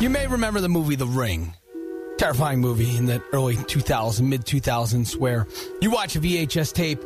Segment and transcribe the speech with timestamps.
[0.00, 1.52] You may remember the movie The Ring.
[2.16, 5.46] Terrifying movie in the early 2000s, mid 2000s, where
[5.82, 7.02] you watch a VHS tape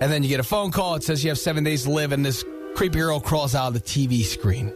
[0.00, 0.96] and then you get a phone call.
[0.96, 2.44] It says you have seven days to live, and this
[2.74, 4.74] creepy girl crawls out of the TV screen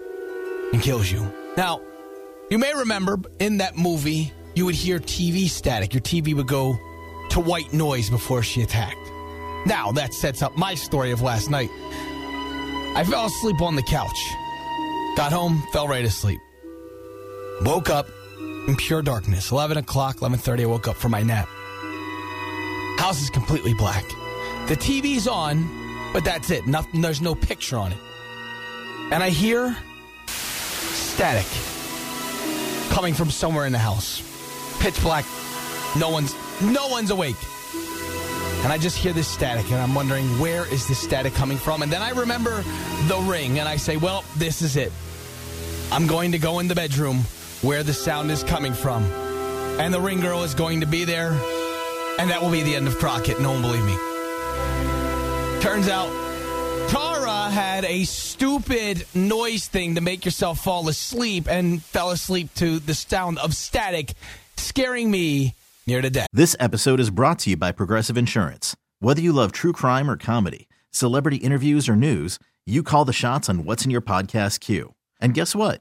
[0.73, 1.29] and kills you.
[1.57, 1.81] Now,
[2.51, 5.93] you may remember in that movie, you would hear TV static.
[5.93, 6.79] Your TV would go
[7.31, 9.11] to white noise before she attacked.
[9.67, 11.71] Now, that sets up my story of last night.
[12.95, 14.19] I fell asleep on the couch.
[15.17, 16.39] Got home, fell right asleep.
[17.63, 18.07] Woke up
[18.69, 19.51] in pure darkness.
[19.51, 21.49] 11 o'clock, 11.30, I woke up from my nap.
[22.99, 24.05] House is completely black.
[24.69, 25.67] The TV's on,
[26.13, 26.67] but that's it.
[26.67, 27.99] Nothing, there's no picture on it.
[29.11, 29.77] And I hear
[30.27, 31.47] static
[32.91, 34.23] coming from somewhere in the house.
[34.81, 35.25] Pitch black.
[35.97, 37.37] No one's no one's awake.
[38.65, 41.83] And I just hear this static and I'm wondering where is this static coming from?
[41.83, 42.65] And then I remember
[43.07, 44.93] the ring and I say, "Well, this is it.
[45.93, 47.23] I'm going to go in the bedroom
[47.63, 49.05] where the sound is coming from.
[49.79, 51.33] And the ring girl is going to be there.
[52.19, 53.41] And that will be the end of Crockett.
[53.41, 53.97] No one believe me."
[55.61, 56.09] Turns out
[56.89, 62.79] Tara had a stupid noise thing to make yourself fall asleep and fell asleep to
[62.79, 64.15] the sound of static,
[64.57, 65.55] scaring me
[65.87, 66.29] near to death.
[66.33, 68.77] This episode is brought to you by Progressive Insurance.
[69.01, 73.49] Whether you love true crime or comedy, celebrity interviews or news, you call the shots
[73.49, 74.95] on what's in your podcast queue.
[75.21, 75.81] And guess what?